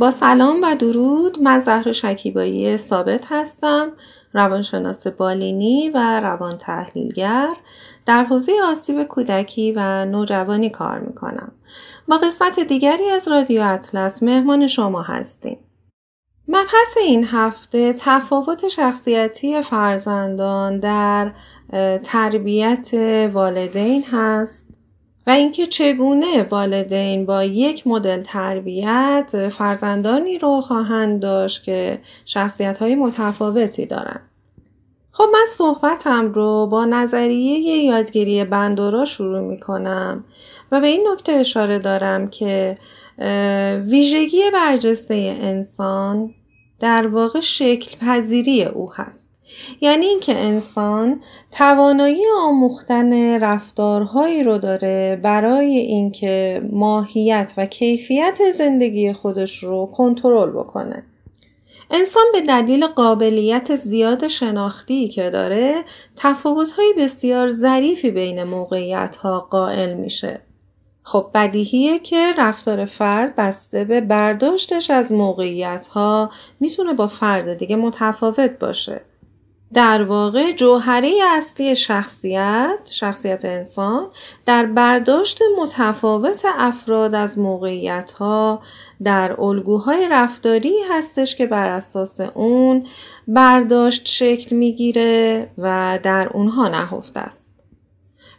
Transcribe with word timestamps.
با 0.00 0.10
سلام 0.10 0.62
و 0.62 0.74
درود. 0.74 1.42
من 1.42 1.58
زهر 1.58 1.92
شکیبایی 1.92 2.76
ثابت 2.76 3.24
هستم 3.28 3.92
روانشناس 4.32 5.06
بالینی 5.06 5.90
و 5.90 6.20
روان 6.20 6.58
تحلیلگر. 6.58 7.48
در 8.06 8.24
حوزه 8.24 8.52
آسیب 8.64 9.04
کودکی 9.04 9.72
و 9.76 10.04
نوجوانی 10.04 10.70
کار 10.70 10.98
می‌کنم. 10.98 11.52
با 12.08 12.16
قسمت 12.16 12.60
دیگری 12.60 13.10
از 13.10 13.28
رادیو 13.28 13.62
اطلس 13.62 14.22
مهمان 14.22 14.66
شما 14.66 15.02
هستیم. 15.02 15.58
مبحث 16.48 16.96
این 17.00 17.24
هفته 17.24 17.92
تفاوت 17.92 18.68
شخصیتی 18.68 19.62
فرزندان 19.62 20.78
در 20.78 21.32
تربیت 22.02 22.94
والدین 23.32 24.04
هست. 24.12 24.69
و 25.26 25.30
اینکه 25.30 25.66
چگونه 25.66 26.42
والدین 26.42 27.26
با 27.26 27.44
یک 27.44 27.86
مدل 27.86 28.22
تربیت 28.22 29.48
فرزندانی 29.48 30.38
رو 30.38 30.60
خواهند 30.60 31.22
داشت 31.22 31.64
که 31.64 32.00
شخصیت 32.24 32.78
های 32.78 32.94
متفاوتی 32.94 33.86
دارند. 33.86 34.30
خب 35.12 35.24
من 35.32 35.44
صحبتم 35.56 36.32
رو 36.32 36.66
با 36.66 36.84
نظریه 36.84 37.84
یادگیری 37.84 38.44
بندورا 38.44 39.04
شروع 39.04 39.40
می 39.40 39.60
کنم 39.60 40.24
و 40.72 40.80
به 40.80 40.86
این 40.86 41.08
نکته 41.12 41.32
اشاره 41.32 41.78
دارم 41.78 42.28
که 42.28 42.78
ویژگی 43.86 44.50
برجسته 44.52 45.38
انسان 45.40 46.34
در 46.80 47.06
واقع 47.06 47.40
شکل 47.40 47.96
پذیری 48.06 48.64
او 48.64 48.92
هست. 48.92 49.29
یعنی 49.80 50.06
اینکه 50.06 50.36
انسان 50.36 51.20
توانایی 51.52 52.24
آموختن 52.38 53.40
رفتارهایی 53.40 54.42
رو 54.42 54.58
داره 54.58 55.20
برای 55.22 55.76
اینکه 55.76 56.62
ماهیت 56.72 57.52
و 57.56 57.66
کیفیت 57.66 58.38
زندگی 58.54 59.12
خودش 59.12 59.58
رو 59.58 59.86
کنترل 59.96 60.50
بکنه. 60.50 61.02
انسان 61.90 62.24
به 62.32 62.40
دلیل 62.40 62.86
قابلیت 62.86 63.76
زیاد 63.76 64.28
شناختی 64.28 65.08
که 65.08 65.30
داره 65.30 65.84
تفاوت‌های 66.16 66.94
بسیار 66.98 67.52
ظریفی 67.52 68.10
بین 68.10 68.44
موقعیت‌ها 68.44 69.40
قائل 69.40 69.94
میشه. 69.94 70.40
خب 71.02 71.26
بدیهیه 71.34 71.98
که 71.98 72.32
رفتار 72.38 72.84
فرد 72.84 73.36
بسته 73.36 73.84
به 73.84 74.00
برداشتش 74.00 74.90
از 74.90 75.12
موقعیت‌ها 75.12 76.30
می‌تونه 76.60 76.92
با 76.92 77.06
فرد 77.06 77.54
دیگه 77.54 77.76
متفاوت 77.76 78.58
باشه. 78.58 79.00
در 79.74 80.02
واقع 80.02 80.52
جوهره 80.52 81.12
اصلی 81.26 81.76
شخصیت 81.76 82.78
شخصیت 82.92 83.44
انسان 83.44 84.10
در 84.46 84.66
برداشت 84.66 85.40
متفاوت 85.58 86.42
افراد 86.44 87.14
از 87.14 87.38
موقعیت 87.38 88.10
ها 88.10 88.62
در 89.02 89.40
الگوهای 89.40 90.08
رفتاری 90.10 90.74
هستش 90.90 91.36
که 91.36 91.46
بر 91.46 91.68
اساس 91.68 92.20
اون 92.20 92.86
برداشت 93.28 94.08
شکل 94.08 94.56
می‌گیره 94.56 95.50
و 95.58 95.98
در 96.02 96.28
اونها 96.28 96.68
نهفته 96.68 97.20
است. 97.20 97.39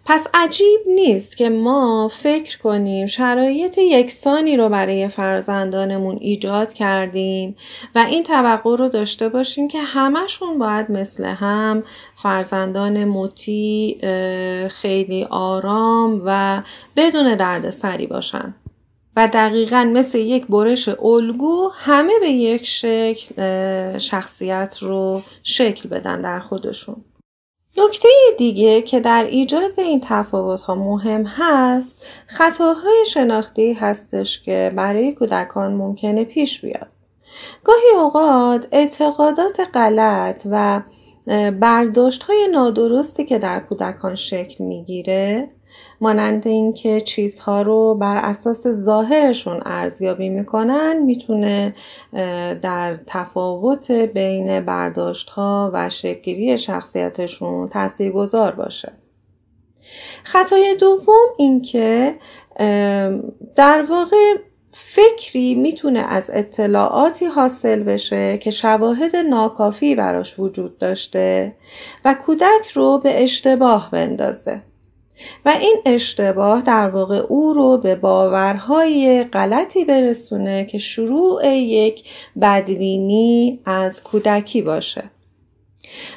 پس 0.05 0.27
عجیب 0.33 0.79
نیست 0.87 1.37
که 1.37 1.49
ما 1.49 2.07
فکر 2.11 2.57
کنیم 2.59 3.07
شرایط 3.07 3.77
یکسانی 3.77 4.57
رو 4.57 4.69
برای 4.69 5.07
فرزندانمون 5.07 6.17
ایجاد 6.21 6.73
کردیم 6.73 7.55
و 7.95 7.99
این 7.99 8.23
توقع 8.23 8.77
رو 8.77 8.89
داشته 8.89 9.29
باشیم 9.29 9.67
که 9.67 9.81
همشون 9.81 10.59
باید 10.59 10.91
مثل 10.91 11.25
هم 11.25 11.83
فرزندان 12.15 13.05
مطیع 13.05 13.97
خیلی 14.67 15.23
آرام 15.29 16.21
و 16.25 16.61
بدون 16.95 17.35
دردسری 17.35 18.07
باشن. 18.07 18.55
و 19.15 19.27
دقیقا 19.27 19.91
مثل 19.93 20.17
یک 20.17 20.47
برش 20.47 20.89
الگو 20.89 21.69
همه 21.73 22.13
به 22.19 22.29
یک 22.29 22.65
شکل 22.65 23.97
شخصیت 23.97 24.77
رو 24.81 25.21
شکل 25.43 25.89
بدن 25.89 26.21
در 26.21 26.39
خودشون. 26.39 26.95
نکته 27.77 28.09
دیگه 28.37 28.81
که 28.81 28.99
در 28.99 29.23
ایجاد 29.23 29.79
این 29.79 30.01
تفاوت 30.03 30.61
ها 30.61 30.75
مهم 30.75 31.23
هست 31.25 32.05
خطاهای 32.27 33.05
شناختی 33.07 33.73
هستش 33.73 34.41
که 34.41 34.73
برای 34.75 35.13
کودکان 35.13 35.73
ممکنه 35.73 36.23
پیش 36.23 36.61
بیاد. 36.61 36.87
گاهی 37.63 37.89
اوقات 37.95 38.67
اعتقادات 38.71 39.61
غلط 39.73 40.47
و 40.51 40.81
برداشت 41.51 42.23
های 42.23 42.47
نادرستی 42.51 43.25
که 43.25 43.39
در 43.39 43.59
کودکان 43.59 44.15
شکل 44.15 44.63
می‌گیره 44.63 45.49
مانند 46.01 46.47
اینکه 46.47 47.01
چیزها 47.01 47.61
رو 47.61 47.95
بر 47.95 48.17
اساس 48.17 48.67
ظاهرشون 48.67 49.61
ارزیابی 49.65 50.29
می‌کنن 50.29 50.99
می‌تونه 51.05 51.75
در 52.61 52.99
تفاوت 53.07 53.91
بین 53.91 54.65
برداشت 54.65 55.29
ها 55.29 55.71
و 55.73 55.89
شکلی 55.89 56.57
شخصیتشون 56.57 57.67
تاثیرگذار 57.67 58.51
باشه. 58.51 58.91
خطای 60.23 60.75
دوم 60.79 61.27
اینکه 61.37 62.15
در 63.55 63.85
واقع 63.89 64.35
فکری 64.73 65.55
می‌تونه 65.55 65.99
از 65.99 66.31
اطلاعاتی 66.33 67.25
حاصل 67.25 67.83
بشه 67.83 68.37
که 68.37 68.51
شواهد 68.51 69.15
ناکافی 69.15 69.95
براش 69.95 70.39
وجود 70.39 70.77
داشته 70.77 71.55
و 72.05 72.15
کودک 72.25 72.67
رو 72.73 72.97
به 72.97 73.23
اشتباه 73.23 73.89
بندازه. 73.91 74.61
و 75.45 75.49
این 75.61 75.81
اشتباه 75.85 76.61
در 76.61 76.89
واقع 76.89 77.17
او 77.17 77.53
رو 77.53 77.77
به 77.77 77.95
باورهای 77.95 79.23
غلطی 79.23 79.85
برسونه 79.85 80.65
که 80.65 80.77
شروع 80.77 81.47
یک 81.55 82.09
بدبینی 82.41 83.59
از 83.65 84.03
کودکی 84.03 84.61
باشه. 84.61 85.03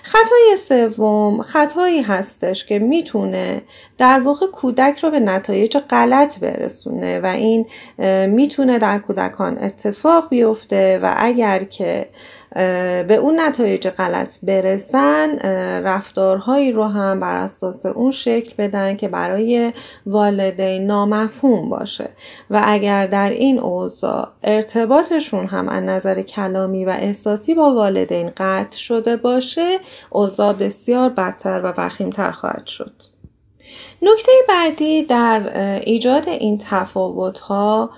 خطای 0.03 0.57
سوم 0.69 1.43
خطایی 1.43 2.03
هستش 2.03 2.65
که 2.65 2.79
می‌تونه 2.79 3.63
در 3.99 4.21
واقع 4.21 4.47
کودک 4.47 4.99
رو 4.99 5.11
به 5.11 5.21
نتایج 5.21 5.79
غلط 5.79 6.39
برسونه 6.39 7.21
و 7.21 7.27
این 7.27 7.67
می‌تونه 8.27 8.79
در 8.79 8.99
کودکان 8.99 9.59
اتفاق 9.59 10.29
بیفته 10.29 10.99
و 11.03 11.15
اگر 11.17 11.65
که 11.65 12.09
به 12.55 13.15
اون 13.15 13.41
نتایج 13.41 13.89
غلط 13.89 14.39
برسن 14.43 15.39
رفتارهایی 15.85 16.73
رو 16.73 16.85
هم 16.85 17.21
بر 17.21 17.37
اساس 17.37 17.87
اون 17.87 18.11
شکل 18.11 18.55
بدن 18.59 18.97
که 18.97 19.09
برای 19.09 19.73
والدین 20.07 20.87
نامفهوم 20.87 21.69
باشه. 21.69 22.11
و 22.51 22.63
اگر 22.65 23.07
در 23.07 23.31
این 23.31 23.59
اوضاع 23.59 24.29
ارتباطشون 24.43 25.47
هم 25.47 25.69
از 25.69 25.83
نظر 25.83 26.23
کلامی 26.23 26.85
و 26.85 26.91
احساسی 26.91 27.55
با 27.55 27.75
والدین 27.75 28.31
قطع 28.37 28.77
شده 28.77 29.17
باشه 29.17 29.79
اوضاع 30.11 30.53
بسیار 30.53 31.09
بدتر 31.09 31.61
و 31.65 31.73
وخیمتر 31.77 32.31
خواهد 32.31 32.67
شد. 32.67 32.93
نکته 34.03 34.33
بعدی 34.49 35.03
در 35.03 35.51
ایجاد 35.85 36.29
این 36.29 36.59
تفاوت 36.71 37.41
ها 37.41 37.91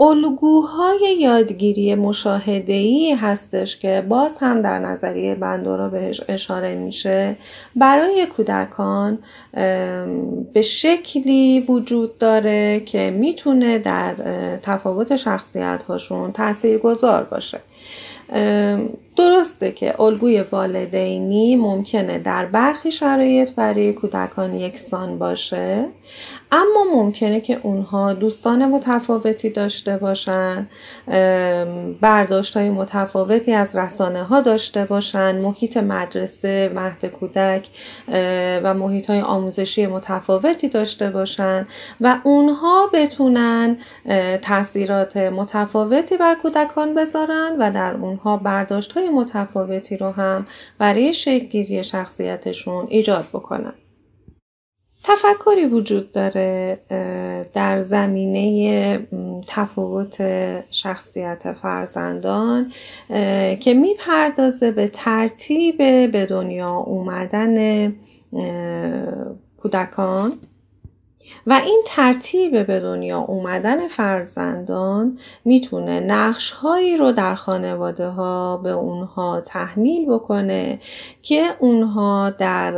الگوهای 0.00 1.16
یادگیری 1.20 1.94
مشاهده‌ای 1.94 3.14
هستش 3.14 3.76
که 3.78 4.04
باز 4.08 4.38
هم 4.40 4.62
در 4.62 4.78
نظریه 4.78 5.34
بندورا 5.34 5.88
بهش 5.88 6.20
اشاره 6.28 6.74
میشه. 6.74 7.36
برای 7.76 8.26
کودکان 8.26 9.18
به 10.52 10.62
شکلی 10.62 11.60
وجود 11.60 12.18
داره 12.18 12.80
که 12.80 13.10
می‌تونه 13.10 13.78
در 13.78 14.14
تفاوت 14.62 15.16
شخصیت 15.16 15.82
هاشون 15.88 16.32
تأثیر 16.32 16.78
گذار 16.78 17.22
باشه. 17.22 17.60
درسته 19.16 19.72
که 19.72 20.00
الگوی 20.00 20.42
والدینی 20.42 21.56
ممکنه 21.56 22.18
در 22.18 22.46
برخی 22.46 22.90
شرایط 22.90 23.54
برای 23.54 23.92
کودکان 23.92 24.54
یکسان 24.54 25.18
باشه 25.18 25.86
اما 26.52 26.84
ممکنه 26.94 27.40
که 27.40 27.60
اونها 27.62 28.12
دوستان 28.12 28.64
متفاوتی 28.64 29.50
داشته 29.50 29.96
باشن 29.96 30.68
برداشت 32.00 32.56
های 32.56 32.70
متفاوتی 32.70 33.52
از 33.52 33.76
رسانه 33.76 34.24
ها 34.24 34.40
داشته 34.40 34.84
باشن 34.84 35.36
محیط 35.36 35.76
مدرسه 35.76 36.72
مهد 36.74 37.06
کودک 37.06 37.68
و 38.62 38.74
محیط 38.74 39.10
های 39.10 39.20
آموزشی 39.20 39.86
متفاوتی 39.86 40.68
داشته 40.68 41.10
باشن 41.10 41.66
و 42.00 42.18
اونها 42.24 42.90
بتونن 42.92 43.76
تاثیرات 44.42 45.16
متفاوتی 45.16 46.16
بر 46.16 46.34
کودکان 46.42 46.94
بذارن 46.94 47.56
و 47.58 47.70
در 47.70 47.96
اونها 48.14 48.36
برداشت 48.36 48.92
های 48.92 49.08
متفاوتی 49.08 49.96
رو 49.96 50.10
هم 50.10 50.46
برای 50.78 51.12
شکلگیری 51.12 51.84
شخصیتشون 51.84 52.86
ایجاد 52.88 53.24
بکنن. 53.32 53.72
تفکری 55.04 55.66
وجود 55.66 56.12
داره 56.12 56.80
در 57.54 57.80
زمینه 57.80 58.98
تفاوت 59.46 60.16
شخصیت 60.70 61.52
فرزندان 61.52 62.72
که 63.60 63.74
می‌پردازه 63.74 64.70
به 64.70 64.88
ترتیب 64.88 65.76
به 66.12 66.26
دنیا 66.26 66.74
اومدن 66.74 67.88
کودکان. 69.56 70.32
و 71.46 71.52
این 71.52 71.82
ترتیب 71.86 72.66
به 72.66 72.80
دنیا 72.80 73.18
اومدن 73.18 73.88
فرزندان 73.88 75.18
می‌تونه 75.44 76.00
نقش 76.00 76.50
هایی 76.50 76.96
رو 76.96 77.12
در 77.12 77.34
خانواده 77.34 78.08
ها 78.08 78.56
به 78.56 78.70
اونها 78.70 79.40
تحمیل 79.40 80.06
بکنه 80.06 80.80
که 81.22 81.44
اونها 81.58 82.30
در 82.30 82.72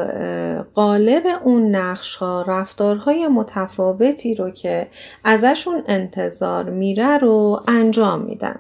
قالب 0.63 1.23
اون 1.45 1.77
نقش 1.77 2.17
ها 2.17 2.43
رفتارهای 2.43 3.29
متفاوتی 3.29 4.35
رو 4.35 4.51
که 4.51 4.89
ازشون 5.25 5.83
انتظار 5.87 6.65
میره 6.65 7.19
رو 7.19 7.63
انجام 7.69 8.21
میدن. 8.21 8.59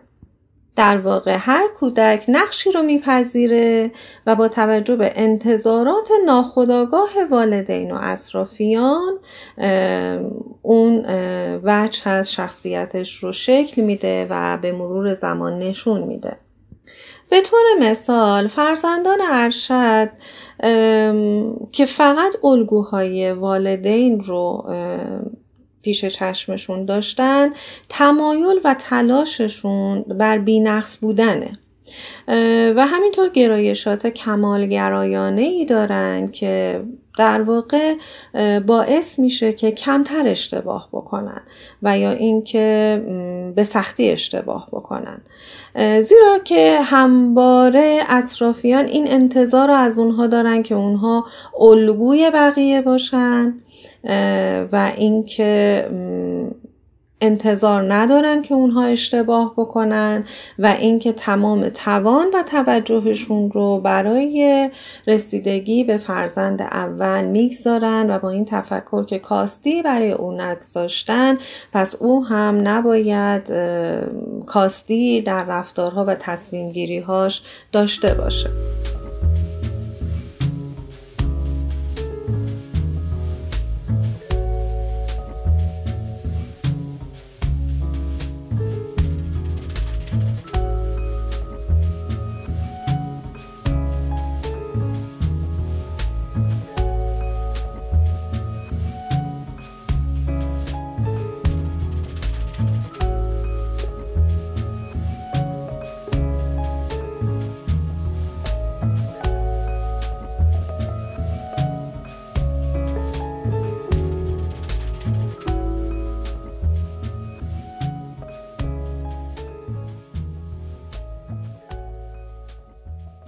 در 0.76 0.98
واقع 0.98 1.36
هر 1.40 1.68
کودک 1.78 2.24
نقشی 2.28 2.72
رو 2.72 2.82
میپذیره 2.82 3.90
و 4.26 4.34
با 4.34 4.48
توجه 4.48 4.96
به 4.96 5.12
انتظارات 5.14 6.08
ناخودآگاه 6.26 7.10
والدین 7.30 7.92
و 7.92 7.98
اطرافیان 8.02 9.18
اون 10.62 11.04
وجه 11.64 12.08
از 12.08 12.32
شخصیتش 12.32 13.16
رو 13.16 13.32
شکل 13.32 13.82
میده 13.82 14.26
و 14.30 14.58
به 14.62 14.72
مرور 14.72 15.14
زمان 15.14 15.58
نشون 15.58 16.02
میده. 16.02 16.36
به 17.30 17.40
طور 17.40 17.64
مثال 17.80 18.46
فرزندان 18.46 19.18
ارشد 19.30 20.08
که 21.72 21.84
فقط 21.84 22.44
الگوهای 22.44 23.32
والدین 23.32 24.20
رو 24.20 24.64
پیش 25.86 26.04
چشمشون 26.04 26.84
داشتن 26.84 27.48
تمایل 27.88 28.60
و 28.64 28.74
تلاششون 28.74 30.02
بر 30.02 30.38
بینقص 30.38 30.98
بودنه. 30.98 31.58
و 32.76 32.86
همینطور 32.86 33.28
گرایشات 33.28 34.06
کمالگرایانه 34.06 35.42
ای 35.42 35.64
دارن 35.64 36.30
که 36.30 36.82
در 37.18 37.42
واقع 37.42 37.94
باعث 38.66 39.18
میشه 39.18 39.52
که 39.52 39.70
کمتر 39.70 40.28
اشتباه 40.28 40.88
بکنن 40.92 41.42
و 41.82 41.98
یا 41.98 42.12
اینکه 42.12 43.02
به 43.54 43.64
سختی 43.64 44.10
اشتباه 44.10 44.68
بکنن. 44.72 45.20
زیرا 46.02 46.38
که 46.44 46.78
همواره 46.82 48.00
اطرافیان 48.08 48.84
این 48.84 49.08
انتظار 49.08 49.68
رو 49.68 49.74
از 49.74 49.98
اونها 49.98 50.26
دارن 50.26 50.62
که 50.62 50.74
اونها 50.74 51.26
الگوی 51.60 52.30
بقیه 52.30 52.82
باشن 52.82 53.54
و 54.72 54.92
اینکه 54.96 55.88
انتظار 57.20 57.94
ندارن 57.94 58.42
که 58.42 58.54
اونها 58.54 58.84
اشتباه 58.84 59.54
بکنن 59.56 60.24
و 60.58 60.66
اینکه 60.66 61.12
تمام 61.12 61.68
توان 61.68 62.26
و 62.34 62.42
توجهشون 62.42 63.50
رو 63.50 63.80
برای 63.80 64.70
رسیدگی 65.06 65.84
به 65.84 65.98
فرزند 65.98 66.62
اول 66.62 67.24
می‌گذارن 67.24 68.10
و 68.10 68.18
با 68.18 68.30
این 68.30 68.44
تفکر 68.44 69.04
که 69.04 69.18
کاستی 69.18 69.82
برای 69.82 70.12
او 70.12 70.32
نگذاشتن 70.32 71.38
پس 71.72 71.94
او 71.94 72.24
هم 72.26 72.68
نباید 72.68 73.52
کاستی 74.46 75.22
در 75.22 75.44
رفتارها 75.44 76.04
و 76.04 76.14
تصمیم 76.14 76.72
گیریهاش 76.72 77.42
داشته 77.72 78.14
باشه. 78.14 78.50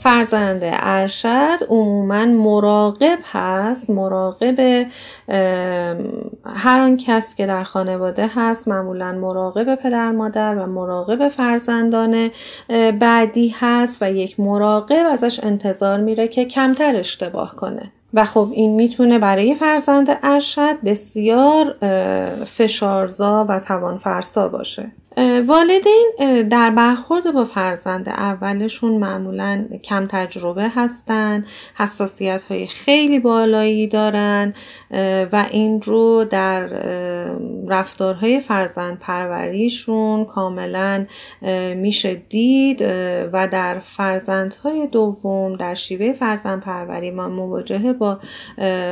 فرزند 0.08 0.60
ارشد 0.64 1.58
عموما 1.68 2.24
مراقب 2.24 3.18
هست 3.32 3.90
مراقب 3.90 4.86
هر 6.46 6.80
آن 6.80 6.96
کس 6.96 7.34
که 7.34 7.46
در 7.46 7.64
خانواده 7.64 8.30
هست 8.34 8.68
معمولا 8.68 9.12
مراقب 9.12 9.74
پدر 9.74 10.10
مادر 10.10 10.54
و 10.54 10.66
مراقب 10.66 11.28
فرزندان 11.28 12.30
بعدی 13.00 13.54
هست 13.58 13.98
و 14.02 14.12
یک 14.12 14.40
مراقب 14.40 15.06
ازش 15.12 15.40
انتظار 15.42 16.00
میره 16.00 16.28
که 16.28 16.44
کمتر 16.44 16.96
اشتباه 16.96 17.56
کنه. 17.56 17.92
و 18.14 18.24
خب 18.24 18.48
این 18.52 18.74
می‌تونه 18.74 19.18
برای 19.18 19.54
فرزند 19.54 20.18
ارشد 20.22 20.80
بسیار 20.84 21.76
فشارزا 22.44 23.46
و 23.48 23.60
توانفرسا 23.60 24.48
باشه. 24.48 24.92
والدین 25.46 26.12
در 26.50 26.70
برخورد 26.70 27.32
با 27.34 27.44
فرزند 27.44 28.08
اولشون 28.08 28.98
معمولا 28.98 29.64
کم 29.84 30.06
تجربه 30.06 30.68
هستن 30.68 31.44
حساسیت 31.74 32.42
های 32.42 32.66
خیلی 32.66 33.18
بالایی 33.18 33.86
دارن 33.86 34.54
و 35.32 35.46
این 35.50 35.82
رو 35.82 36.24
در 36.30 36.66
رفتارهای 37.68 38.40
فرزند 38.40 38.98
پروریشون 38.98 40.24
کاملا 40.24 41.06
میشه 41.76 42.14
دید 42.14 42.82
و 43.32 43.48
در 43.52 43.78
فرزندهای 43.78 44.86
دوم 44.86 45.56
در 45.56 45.74
شیوه 45.74 46.12
فرزند 46.12 46.60
پروری 46.60 47.10
ما 47.10 47.28
مواجهه 47.28 47.92
با 47.92 48.18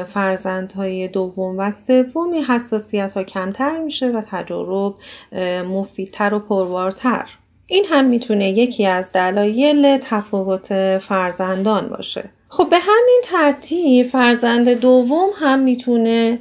فرزندهای 0.07 1.09
دوم 1.09 1.59
و 1.59 1.71
سومی 1.71 2.43
حساسیت 2.43 3.13
ها 3.13 3.23
کمتر 3.23 3.79
میشه 3.79 4.09
و 4.09 4.23
تجرب 4.31 4.95
مفید 5.69 6.16
تر 6.17 6.35
و 6.35 6.39
پروارتر 6.39 7.29
این 7.67 7.85
هم 7.91 8.05
می‌تونه 8.05 8.51
یکی 8.51 8.87
از 8.87 9.13
دلایل 9.13 9.99
تفاوت 9.99 10.99
فرزندان 10.99 11.89
باشه. 11.89 12.25
خب 12.49 12.67
به 12.71 12.79
همین 12.79 13.21
ترتیب 13.25 14.07
فرزند 14.07 14.69
دوم 14.69 15.29
هم 15.37 15.59
می‌تونه 15.59 16.39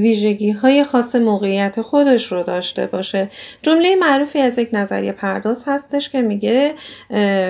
ویژگی 0.00 0.50
های 0.50 0.84
خاص 0.84 1.14
موقعیت 1.14 1.80
خودش 1.80 2.32
رو 2.32 2.42
داشته 2.42 2.86
باشه. 2.86 3.30
جمله 3.62 3.96
معروفی 3.96 4.38
از 4.38 4.58
یک 4.58 4.68
نظریه 4.72 5.12
پرداز 5.12 5.64
هستش 5.66 6.10
که 6.10 6.20
میگه 6.20 6.74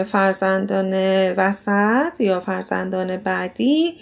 فرزندان 0.05 0.95
وسط 1.33 2.21
یا 2.21 2.41
فرزندان 2.41 3.17
بعدی 3.17 3.95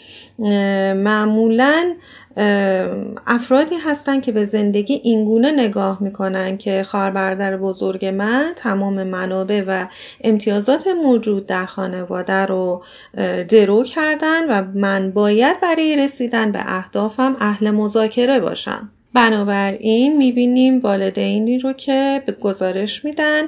معمولا 0.94 1.94
افرادی 3.26 3.74
هستند 3.74 4.22
که 4.22 4.32
به 4.32 4.44
زندگی 4.44 4.94
اینگونه 4.94 5.52
نگاه 5.52 6.02
می‌کنن 6.02 6.56
که 6.56 6.82
خواهر 6.82 7.56
بزرگ 7.56 8.06
من 8.06 8.52
تمام 8.56 9.02
منابع 9.02 9.64
و 9.66 9.86
امتیازات 10.24 10.86
موجود 10.86 11.46
در 11.46 11.66
خانواده 11.66 12.46
رو 12.46 12.82
درو 13.48 13.84
کردن 13.84 14.50
و 14.50 14.78
من 14.78 15.10
باید 15.10 15.60
برای 15.60 15.96
رسیدن 15.96 16.52
به 16.52 16.60
اهدافم 16.62 17.36
اهل 17.40 17.70
مذاکره 17.70 18.40
باشم 18.40 18.90
بنابراین 19.14 20.16
می‌بینیم 20.16 20.78
والدینی 20.80 21.58
رو 21.58 21.72
که 21.72 22.22
به 22.26 22.32
گزارش 22.32 23.04
میدن 23.04 23.42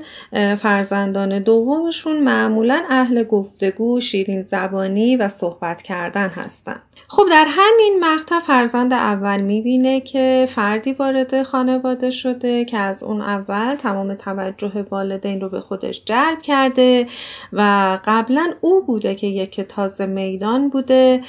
فرزندان 0.56 1.38
دومشون 1.38 2.20
معمولا 2.20 2.84
اهل 2.90 3.24
گفتگو، 3.24 4.00
شیرین 4.00 4.42
زبانی 4.42 5.16
و 5.16 5.28
صحبت 5.28 5.82
کردن 5.82 6.28
هستن. 6.28 6.82
خب 7.08 7.22
در 7.30 7.46
همین 7.48 7.98
مقطع 8.00 8.38
فرزند 8.38 8.92
اول 8.92 9.40
می‌بینه 9.40 10.00
که 10.00 10.46
فردی 10.48 10.92
وارد 10.92 11.42
خانواده 11.42 12.10
شده 12.10 12.64
که 12.64 12.78
از 12.78 13.02
اون 13.02 13.20
اول 13.20 13.74
تمام 13.74 14.14
توجه 14.14 14.86
والدین 14.90 15.40
رو 15.40 15.48
به 15.48 15.60
خودش 15.60 16.04
جلب 16.04 16.42
کرده 16.42 17.06
و 17.52 17.98
قبلا 18.04 18.54
او 18.60 18.84
بوده 18.86 19.14
که 19.14 19.26
یک 19.26 19.60
تازه 19.60 20.06
میدان 20.06 20.68
بوده 20.68 21.24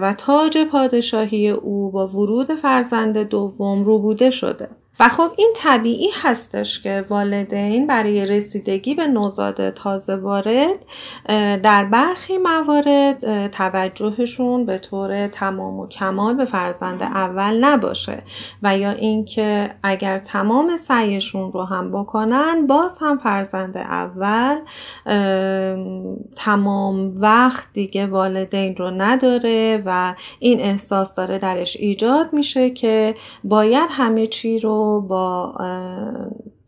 و 0.00 0.14
تاج 0.18 0.58
پادشاهی 0.58 1.48
او 1.50 1.90
با 1.90 2.06
ورود 2.06 2.54
فرزند 2.54 3.18
دوم 3.18 3.84
رو 3.84 3.98
بوده 3.98 4.30
شده. 4.30 4.68
و 5.00 5.08
خب 5.08 5.30
این 5.36 5.52
طبیعی 5.56 6.08
هستش 6.22 6.82
که 6.82 7.04
والدین 7.08 7.86
برای 7.86 8.26
رسیدگی 8.26 8.94
به 8.94 9.06
نوزاد 9.06 9.70
تازه 9.70 10.16
وارد 10.16 10.84
در 11.62 11.84
برخی 11.84 12.38
موارد 12.38 13.50
توجهشون 13.50 14.66
به 14.66 14.78
طور 14.78 15.28
تمام 15.28 15.78
و 15.78 15.88
کمال 15.88 16.36
به 16.36 16.44
فرزند 16.44 17.02
اول 17.02 17.64
نباشه 17.64 18.22
و 18.62 18.78
یا 18.78 18.90
اینکه 18.90 19.70
اگر 19.82 20.18
تمام 20.18 20.76
سعیشون 20.76 21.52
رو 21.52 21.64
هم 21.64 21.92
بکنن 21.92 22.66
باز 22.66 22.98
هم 23.00 23.18
فرزند 23.18 23.76
اول 23.76 24.58
تمام 26.36 27.20
وقت 27.20 27.68
دیگه 27.72 28.06
والدین 28.06 28.76
رو 28.76 28.90
نداره 28.90 29.82
و 29.86 30.14
این 30.38 30.60
احساس 30.60 31.14
داره 31.14 31.38
درش 31.38 31.76
ایجاد 31.76 32.32
میشه 32.32 32.70
که 32.70 33.14
باید 33.44 33.88
همه 33.90 34.26
چی 34.26 34.58
رو 34.58 34.89
با 35.00 35.54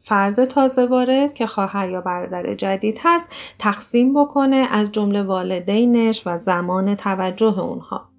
فرد 0.05 0.45
تازه 0.45 0.87
وارد 0.87 1.35
که 1.35 1.47
خواهر 1.47 1.91
یا 1.91 2.01
برادر 2.01 2.55
جدید 2.55 2.99
هست 3.03 3.29
تقسیم 3.59 4.23
بکنه 4.23 4.69
از 4.71 4.93
جمله 4.93 5.23
والدینش 5.23 6.23
و 6.27 6.39
زمان 6.39 6.95
توجه 6.95 7.61
اونها. 7.61 8.12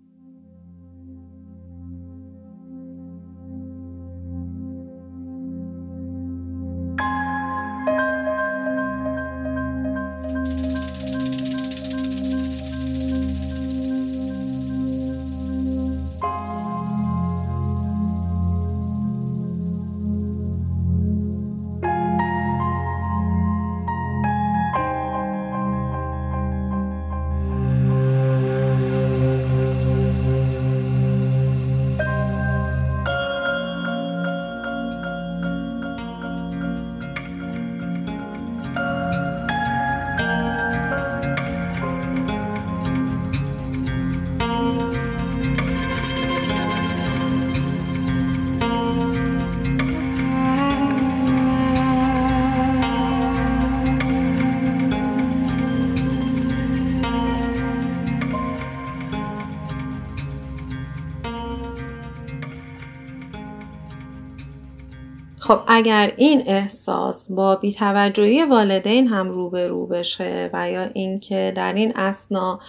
خب 65.44 65.60
اگر 65.68 66.14
این 66.18 66.44
احساس 66.48 67.32
با 67.32 67.56
بیتوجهی 67.56 68.44
والدین 68.44 69.08
هم 69.08 69.30
روبرو 69.30 69.88
بشه 69.88 70.50
و 70.54 70.72
یا 70.72 70.90
اینکه 70.94 71.54
در 71.56 71.74
این 71.74 71.98
اسنا 71.98 72.60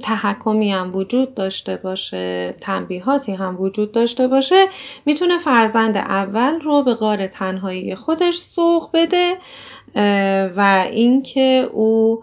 تحکمی 0.00 0.72
هم 0.72 0.96
وجود 0.96 1.34
داشته 1.34 1.76
باشه 1.76 2.54
تنبیهاتی 2.60 3.32
هم 3.32 3.60
وجود 3.60 3.92
داشته 3.92 4.28
باشه 4.28 4.66
می‌تونه 5.06 5.38
فرزند 5.38 5.96
اول 5.96 6.60
رو 6.60 6.82
به 6.82 6.94
غار 6.94 7.26
تنهایی 7.26 7.94
خودش 7.94 8.36
سوق 8.36 8.90
بده 8.94 9.36
و 10.56 10.86
اینکه 10.90 11.68
او 11.72 12.22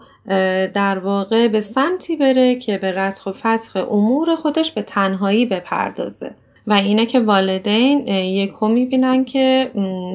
در 0.74 0.98
واقع 0.98 1.48
به 1.48 1.60
سمتی 1.60 2.16
بره 2.16 2.54
که 2.54 2.78
به 2.78 2.92
رتخ 2.92 3.26
و 3.26 3.32
فسخ 3.32 3.76
امور 3.76 4.34
خودش 4.34 4.70
به 4.70 4.82
تنهایی 4.82 5.46
بپردازه. 5.46 6.34
و 6.66 6.72
اینه 6.72 7.06
که 7.06 7.20
والدین 7.20 8.08
یکو 8.08 8.68
می‌بینن 8.68 9.24
که 9.24 9.70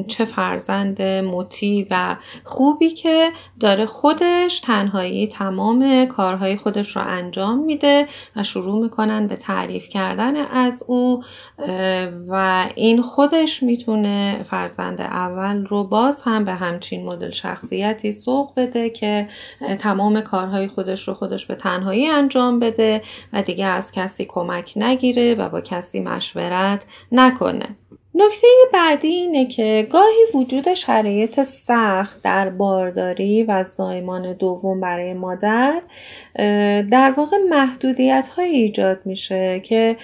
چه 0.08 0.25
فرزند 0.25 1.01
مطیع 1.01 1.88
و 1.92 2.16
خوبی 2.44 2.89
که 2.89 3.32
داره 3.60 3.86
خودش 3.86 4.60
تنهایی 4.60 5.27
تمام 5.27 6.06
کارهای 6.06 6.58
خودش 6.58 6.96
رو 6.96 7.01
انجام 7.06 7.60
میده 7.60 8.08
و 8.36 8.44
شروع 8.44 8.82
می‌کنن 8.84 9.27
به 9.27 9.36
تعریف 9.36 9.89
کردن 9.89 10.36
از 10.36 10.84
او 10.88 11.24
و 12.27 12.66
این 12.75 13.01
خودش 13.01 13.63
می‌تونه 13.63 14.46
فرزند 14.50 15.01
اول 15.01 15.66
رو 15.66 15.84
باز 15.84 16.22
هم 16.22 16.46
به 16.46 16.54
همچین 16.54 17.06
مدل 17.06 17.32
شخصیتی 17.32 18.12
سوق 18.12 18.51
بده 18.56 18.89
که 18.89 19.27
تمام 19.80 20.22
کارهای 20.22 20.68
خودش 20.68 21.08
رو 21.08 21.13
خودش 21.13 21.46
به 21.46 21.56
تنهایی 21.56 22.08
انجام 22.08 22.60
بده 22.60 23.01
و 23.34 23.42
دیگه 23.42 23.66
از 23.66 23.92
کسی 23.92 24.25
کمک 24.25 24.74
نگیره 24.75 25.36
و 25.36 25.50
با 25.50 25.62
کسی 25.62 26.00
مشورت 26.00 26.37
مشورت 26.38 26.86
نکنه. 27.12 27.75
نکته 28.18 28.48
بعدی 28.74 29.08
اینه 29.08 29.46
که 29.46 29.88
گاهی 29.90 30.26
وجود 30.34 30.74
شرایط 30.74 31.42
سخت 31.44 32.22
در 32.22 32.50
بارداری 32.50 33.44
و 33.44 33.64
زایمان 33.64 34.34
دوم 34.34 34.82
برای 34.82 35.14
مادر 35.14 35.82
در 36.92 37.14
واقع 37.18 37.38
محدودیت 37.50 38.28
های 38.28 38.50
ایجاد 38.50 39.00
میشه 39.06 39.60
که 39.60 39.98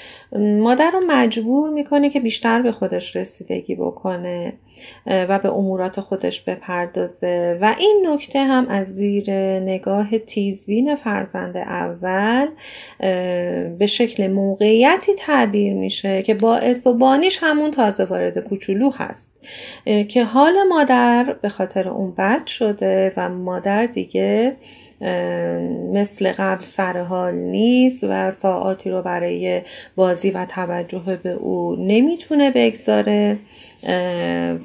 مادر 0.60 0.92
رو 0.92 1.02
مجبور 1.08 1.70
می‌کنه 1.70 2.10
که 2.10 2.20
بیشتر 2.20 2.62
به 2.62 2.72
خودش 2.72 3.16
رسیدگی 3.16 3.76
بکنه 3.76 4.54
و 5.06 5.40
به 5.40 5.50
امورات 5.50 6.00
خودش 6.00 6.42
بپردازه. 6.42 7.58
و 7.62 7.76
این 7.80 8.08
نکته 8.10 8.40
هم 8.40 8.68
از 8.68 8.88
زیر 8.88 9.32
نگاه 9.60 10.18
تیزبین 10.18 10.96
فرزند 10.96 11.58
اول 11.58 12.48
به 13.78 13.86
شکل 13.86 14.28
موقعیتی 14.28 15.14
تعبیر 15.14 15.74
میشه 15.74 16.22
که 16.22 16.34
باعث 16.34 16.88
و 16.88 17.20
همون 17.42 17.72
تازه 17.72 18.03
وارد 18.06 18.38
کوچولو 18.38 18.90
هست 18.90 19.32
که 20.10 20.24
حال 20.24 20.54
مادر 20.70 21.36
به 21.42 21.50
خاطر 21.50 21.90
اون 21.90 22.12
بد 22.12 22.48
شده 22.48 23.14
و 23.18 23.30
مادر 23.30 23.86
دیگه 23.86 24.58
مثل 25.94 26.32
قبل 26.32 26.64
سر 26.64 27.02
حال 27.02 27.34
نیست 27.34 28.04
و 28.04 28.32
ساعاتی 28.32 28.90
رو 28.90 29.02
برای 29.02 29.62
بازی 29.96 30.32
و 30.32 30.46
توجه 30.46 31.20
به 31.24 31.32
او 31.32 31.76
نمی‌تونه 31.80 32.52
بگذاره 32.52 33.38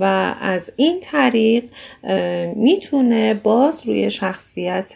و 0.01 0.35
از 0.41 0.71
این 0.77 1.01
طریق 1.01 1.65
می‌تونه 2.57 3.35
باز 3.35 3.87
روی 3.87 4.11
شخصیت 4.11 4.95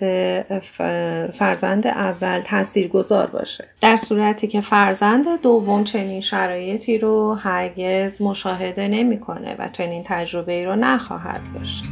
فرزند 1.32 1.86
اول 1.86 2.40
تأثیر 2.40 2.88
گذار 2.88 3.26
باشه 3.26 3.64
در 3.80 3.96
صورتی 3.96 4.46
که 4.46 4.60
فرزند 4.60 5.42
دوم 5.42 5.84
چنین 5.84 6.20
شرایطی 6.20 6.98
رو 6.98 7.34
هرگز 7.34 8.22
مشاهده 8.22 8.88
نمی‌کنه 8.88 9.56
و 9.58 9.68
چنین 9.72 10.02
تجربه 10.06 10.52
ای 10.52 10.64
رو 10.64 10.76
نخواهد 10.76 11.40
داشت. 11.54 11.84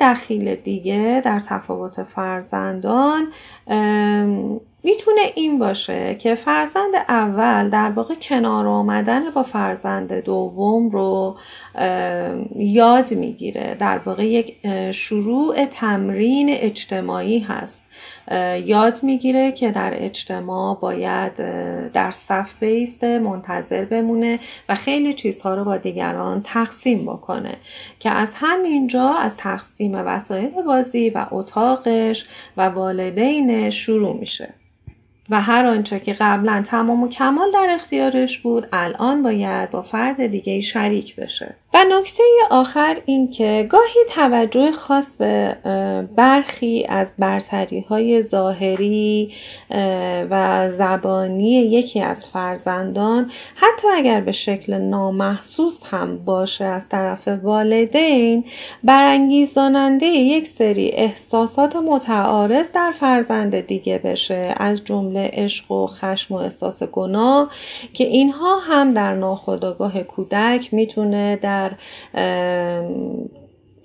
دخیل 0.00 0.54
دیگه 0.54 1.22
در 1.24 1.38
تفاوت 1.38 2.02
فرزندان 2.02 3.32
می‌تونه 4.82 5.20
این 5.34 5.58
باشه 5.58 6.14
که 6.14 6.34
فرزند 6.34 6.94
اول 7.08 7.68
در 7.68 7.90
واقع 7.90 8.14
کنار 8.14 8.66
آمدن 8.66 9.30
با 9.30 9.42
فرزند 9.42 10.12
دوم 10.12 10.90
رو 10.90 11.36
یاد 12.56 13.14
می‌گیره. 13.14 13.76
در 13.80 13.98
واقع 13.98 14.26
یک 14.26 14.56
شروع 14.90 15.64
تمرین 15.64 16.46
اجتماعی 16.50 17.38
هست. 17.38 17.82
یاد 18.64 19.00
می‌گیره 19.02 19.52
که 19.52 19.70
در 19.70 19.92
اجتماع 20.04 20.78
باید 20.80 21.34
در 21.92 22.10
صف 22.10 22.54
بیسته 22.60 23.18
منتظر 23.18 23.84
بمونه 23.84 24.38
و 24.68 24.74
خیلی 24.74 25.12
چیزها 25.12 25.54
رو 25.54 25.64
با 25.64 25.76
دیگران 25.76 26.40
تقسیم 26.44 27.06
بکنه 27.06 27.56
که 27.98 28.10
از 28.10 28.32
همینجا 28.34 29.14
از 29.14 29.36
تقسیم 29.36 29.94
وسایل 29.94 30.62
بازی 30.66 31.10
و 31.10 31.26
اتاقش 31.30 32.24
و 32.56 32.62
والدین 32.68 33.70
شروع 33.70 34.16
میشه. 34.16 34.54
و 35.30 35.40
هر 35.40 35.66
آنچه 35.66 36.00
که 36.00 36.12
قبلا 36.20 36.62
تمام 36.66 37.02
و 37.02 37.08
کمال 37.08 37.50
در 37.52 37.66
اختیارش 37.70 38.38
بود 38.38 38.66
الان 38.72 39.22
باید 39.22 39.70
با 39.70 39.82
فرد 39.82 40.26
دیگه 40.26 40.60
شریک 40.60 41.16
بشه. 41.16 41.54
و 41.74 41.84
نکته 41.90 42.22
آخر 42.50 42.96
این 43.04 43.30
که 43.30 43.66
گاهی 43.70 44.00
توجه 44.08 44.72
خاص 44.72 45.16
به 45.16 45.56
برخی 46.16 46.86
از 46.88 47.12
برتری 47.18 47.80
های 47.80 48.22
ظاهری 48.22 49.32
و 50.30 50.68
زبانی 50.70 51.50
یکی 51.50 52.00
از 52.00 52.26
فرزندان 52.26 53.30
حتی 53.54 53.88
اگر 53.94 54.20
به 54.20 54.32
شکل 54.32 54.78
نامحسوس 54.78 55.80
هم 55.90 56.24
باشه 56.24 56.64
از 56.64 56.88
طرف 56.88 57.28
والدین 57.28 58.44
برانگیزاننده 58.84 60.06
یک 60.06 60.46
سری 60.46 60.88
احساسات 60.88 61.76
متعارض 61.76 62.70
در 62.70 62.92
فرزند 63.00 63.60
دیگه 63.60 63.98
بشه. 63.98 64.54
از 64.56 64.84
جمله 64.84 65.19
عشق 65.26 65.70
و 65.70 65.86
خشم 65.86 66.34
و 66.34 66.36
احساس 66.36 66.82
گناه 66.82 67.50
که 67.92 68.04
اینها 68.04 68.58
هم 68.58 68.94
در 68.94 69.14
ناخودآگاه 69.14 70.02
کودک 70.02 70.74
می‌تونه 70.74 71.36
در 71.36 71.72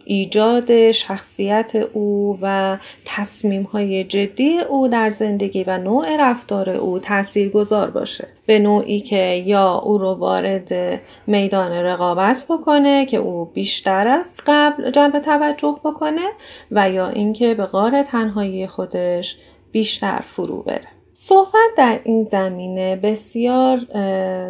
ایجاد 0.06 0.92
شخصیت 0.92 1.76
او 1.94 2.40
و 2.42 2.78
تصمیم 3.06 3.64
های 3.64 4.04
جدی 4.04 4.60
او 4.60 4.88
در 4.88 5.12
زندگی 5.12 5.64
و 5.64 5.78
نوع 5.78 6.18
رفتار 6.20 6.70
او 6.70 7.00
تأثیر 7.00 7.50
گذار 7.50 7.90
باشه. 7.90 8.28
به 8.46 8.60
نوعی 8.60 9.02
که 9.02 9.44
یا 9.46 9.74
او 9.74 9.98
رو 9.98 10.14
وارد 10.14 11.02
میدان 11.28 11.72
رقابت 11.72 12.46
بکنه 12.50 13.06
که 13.06 13.18
او 13.18 13.46
بیشتر 13.46 14.08
از 14.08 14.42
قبل 14.48 14.92
جلب 14.92 15.20
توجه 15.20 15.76
بکنه 15.84 16.30
و 16.72 16.90
یا 16.90 17.10
اینکه 17.10 17.54
به 17.54 17.66
غار 17.66 18.04
تنهایی 18.04 18.68
خودش 18.68 19.38
بیشتر 19.72 20.20
فرو 20.20 20.62
بره. 20.62 20.95
صحبت 21.18 21.72
در 21.78 22.00
این 22.04 22.24
زمینه 22.24 22.96
بسیار 22.96 23.78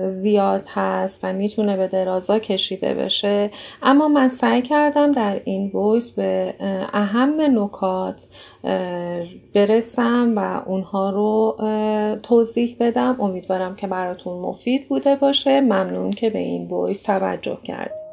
زیاد 0.08 0.66
هست 0.68 1.20
و 1.24 1.34
می‌تونه 1.34 1.78
به 1.78 1.88
درازا 1.88 2.40
کشیده 2.40 2.94
بشه. 2.94 3.52
اما 3.84 4.08
من 4.08 4.28
سعی 4.28 4.62
کردم 4.62 5.12
در 5.12 5.42
این 5.44 5.72
ویس 5.74 6.12
به 6.12 6.54
اهم 6.94 7.42
نکات 7.42 8.28
برسم 9.54 10.34
و 10.36 10.62
اونها 10.66 11.10
رو 11.10 11.58
توضیح 12.24 12.76
بدم. 12.80 13.18
امیدوارم 13.20 13.76
که 13.76 13.88
براتون 13.88 14.42
مفید 14.42 14.88
بوده 14.88 15.16
باشه. 15.16 15.62
ممنون 15.62 16.12
که 16.12 16.30
به 16.30 16.40
این 16.40 16.72
ویس 16.72 17.02
توجه 17.02 17.58
کرد 17.64 18.05